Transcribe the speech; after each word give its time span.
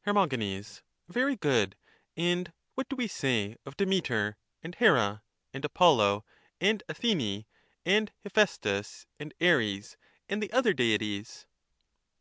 Her, 0.00 0.28
Very 1.08 1.36
good; 1.36 1.76
and 2.16 2.52
what 2.74 2.88
do 2.88 2.96
we 2.96 3.06
say 3.06 3.54
of 3.64 3.76
Demeter, 3.76 4.36
and 4.60 4.74
Here, 4.74 5.22
and 5.54 5.64
Apollo, 5.64 6.24
and 6.60 6.82
Athene, 6.88 7.46
and 7.84 8.10
Hephaestus, 8.24 9.06
and 9.20 9.32
Ares, 9.40 9.96
and 10.28 10.42
the 10.42 10.52
other 10.52 10.72
deities? 10.74 11.46